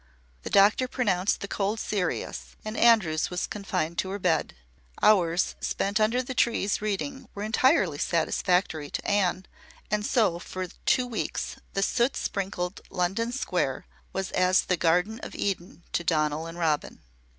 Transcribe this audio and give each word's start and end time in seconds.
The 0.41 0.49
doctor 0.49 0.87
pronounced 0.87 1.41
the 1.41 1.47
cold 1.47 1.79
serious, 1.79 2.55
and 2.65 2.75
Andrews 2.75 3.29
was 3.29 3.45
confined 3.45 3.99
to 3.99 4.09
her 4.09 4.17
bed. 4.17 4.55
Hours 4.99 5.53
spent 5.61 5.99
under 5.99 6.23
the 6.23 6.33
trees 6.33 6.81
reading 6.81 7.29
were 7.35 7.43
entirely 7.43 7.99
satisfactory 7.99 8.89
to 8.89 9.05
Anne. 9.07 9.45
And 9.91 10.03
so, 10.03 10.39
for 10.39 10.65
two 10.87 11.05
weeks, 11.05 11.57
the 11.73 11.83
soot 11.83 12.17
sprinkled 12.17 12.81
London 12.89 13.31
square 13.31 13.85
was 14.11 14.31
as 14.31 14.61
the 14.63 14.75
Garden 14.75 15.19
of 15.21 15.35
Eden 15.35 15.83
to 15.93 16.03
Donal 16.03 16.47
and 16.47 16.57
Robin. 16.57 17.01